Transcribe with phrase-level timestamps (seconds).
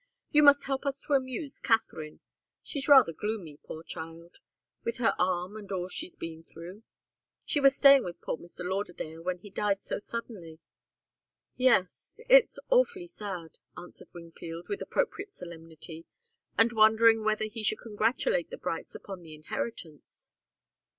[0.31, 2.21] You must help us to amuse Katharine.
[2.63, 4.39] She's rather gloomy, poor child
[4.83, 6.81] with her arm, and all she's been through.
[7.45, 8.67] She was staying with poor Mr.
[8.67, 10.57] Lauderdale when he died so suddenly."
[11.55, 16.07] "Yes it's awfully sad," answered Wingfield, with appropriate solemnity,
[16.57, 20.31] and wondering whether he should congratulate the Brights upon the inheritance.